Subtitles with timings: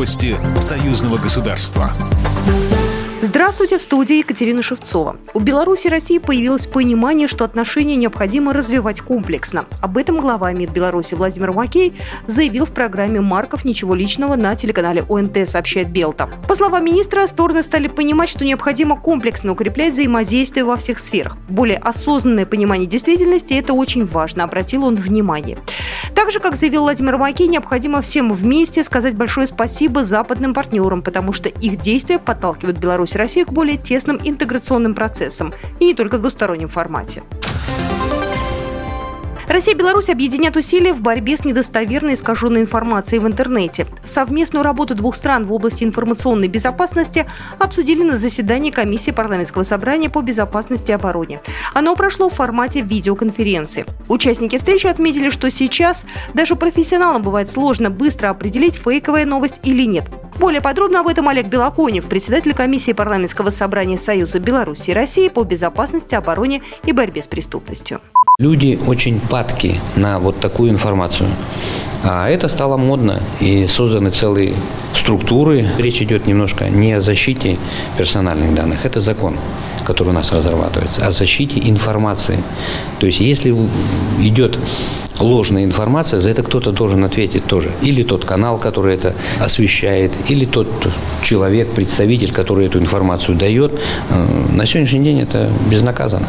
[0.00, 1.90] Новости союзного государства.
[3.22, 5.18] Здравствуйте, в студии Екатерина Шевцова.
[5.34, 9.66] У Беларуси и России появилось понимание, что отношения необходимо развивать комплексно.
[9.82, 11.92] Об этом глава МИД Беларуси Владимир Макей
[12.26, 13.66] заявил в программе «Марков.
[13.66, 16.30] Ничего личного» на телеканале ОНТ, сообщает Белта.
[16.48, 21.36] По словам министра, стороны стали понимать, что необходимо комплексно укреплять взаимодействие во всех сферах.
[21.50, 25.58] Более осознанное понимание действительности– это очень важно, обратил он внимание.
[26.14, 31.48] Также, как заявил Владимир Макей, необходимо всем вместе сказать большое спасибо западным партнерам, потому что
[31.48, 36.20] их действия подталкивают Беларусь и Россию к более тесным интеграционным процессам и не только в
[36.20, 37.22] двустороннем формате.
[39.50, 43.84] Россия и Беларусь объединят усилия в борьбе с недостоверной искаженной информацией в интернете.
[44.04, 47.26] Совместную работу двух стран в области информационной безопасности
[47.58, 51.40] обсудили на заседании комиссии парламентского собрания по безопасности и обороне.
[51.74, 53.86] Оно прошло в формате видеоконференции.
[54.06, 60.04] Участники встречи отметили, что сейчас даже профессионалам бывает сложно быстро определить, фейковая новость или нет.
[60.38, 65.42] Более подробно об этом Олег Белоконев, председатель комиссии парламентского собрания Союза Беларуси и России по
[65.42, 68.00] безопасности, обороне и борьбе с преступностью.
[68.40, 71.28] Люди очень падки на вот такую информацию.
[72.02, 74.54] А это стало модно и созданы целые
[74.94, 75.68] структуры.
[75.76, 77.58] Речь идет немножко не о защите
[77.98, 79.36] персональных данных, это закон,
[79.84, 82.42] который у нас разрабатывается, о защите информации.
[82.98, 83.54] То есть если
[84.20, 84.58] идет
[85.18, 87.70] ложная информация, за это кто-то должен ответить тоже.
[87.82, 90.66] Или тот канал, который это освещает, или тот
[91.22, 93.78] человек, представитель, который эту информацию дает.
[94.08, 96.28] Э, на сегодняшний день это безнаказанно.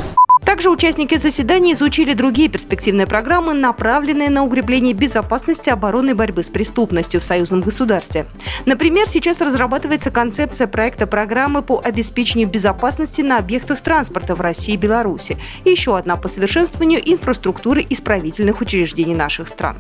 [0.61, 7.19] Также участники заседания изучили другие перспективные программы, направленные на укрепление безопасности, обороны борьбы с преступностью
[7.19, 8.27] в союзном государстве.
[8.67, 14.77] Например, сейчас разрабатывается концепция проекта программы по обеспечению безопасности на объектах транспорта в России и
[14.77, 15.39] Беларуси.
[15.63, 19.77] И еще одна по совершенствованию инфраструктуры исправительных учреждений наших стран.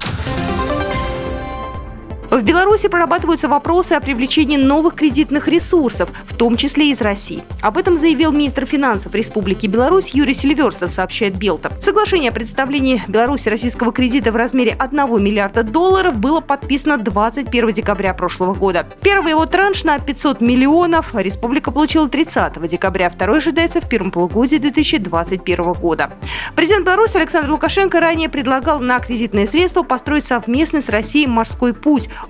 [2.41, 7.43] В Беларуси прорабатываются вопросы о привлечении новых кредитных ресурсов, в том числе из России.
[7.61, 11.71] Об этом заявил министр финансов Республики Беларусь Юрий Сильверстов, сообщает Белта.
[11.79, 18.15] Соглашение о представлении Беларуси российского кредита в размере 1 миллиарда долларов было подписано 21 декабря
[18.15, 18.87] прошлого года.
[19.03, 24.57] Первый его транш на 500 миллионов республика получила 30 декабря, второй ожидается в первом полугодии
[24.57, 26.09] 2021 года.
[26.55, 32.09] Президент Беларуси Александр Лукашенко ранее предлагал на кредитные средства построить совместный с Россией морской путь